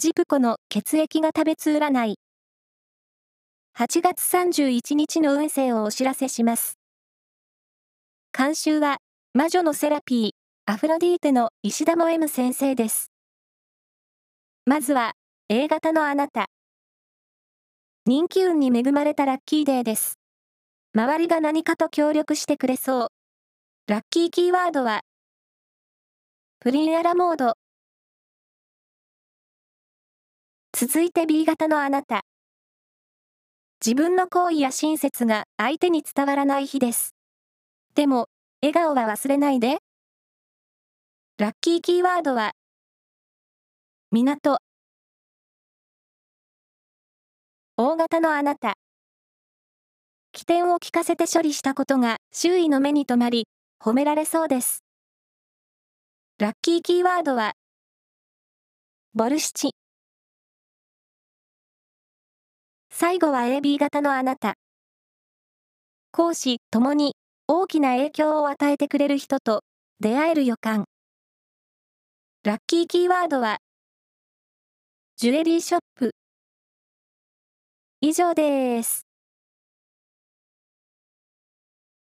[0.00, 2.14] ジプコの血液が食べつ占い。
[3.78, 6.78] 8月31日の運勢をお知らせします。
[8.34, 8.96] 監修は、
[9.34, 10.30] 魔女のセラピー、
[10.64, 13.12] アフロディーテの石田も M 先生です。
[14.64, 15.12] まずは、
[15.50, 16.46] A 型のあなた。
[18.06, 20.14] 人気運に恵まれたラッキーデーです。
[20.94, 23.08] 周りが何かと協力してくれそう。
[23.86, 25.02] ラッキーキーワードは、
[26.58, 27.52] プリンアラモード。
[30.82, 32.22] 続いて B 型のあなた。
[33.84, 37.14] 自分の行為や親切が相手に伝わらない日です。
[37.94, 38.28] でも、
[38.62, 39.80] 笑顔は忘れないで。
[41.36, 42.52] ラッキーキーワードは、
[44.10, 44.56] 港。
[47.76, 48.72] 大型のあなた。
[50.32, 53.48] 起点を聞かせて処理したことが周囲の目に留まり、
[53.84, 54.82] 褒められそうです。
[56.38, 57.52] ラッキーキーワードは、
[59.12, 59.79] ボルシチ。
[63.00, 64.56] 最後は AB 型のあなた。
[66.12, 67.14] 講師ともに
[67.46, 69.62] 大きな影響を与えてくれる人と
[70.00, 70.84] 出会える予感。
[72.44, 73.56] ラッキーキーワードは、
[75.16, 76.10] ジュエリーショップ。
[78.02, 79.09] 以上です。